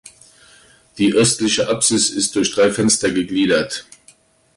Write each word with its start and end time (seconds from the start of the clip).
Die 0.97 1.13
östliche 1.13 1.69
Apsis 1.69 2.09
ist 2.09 2.35
durch 2.35 2.51
drei 2.55 2.71
Fenster 2.71 3.11
gegliedert. 3.11 3.85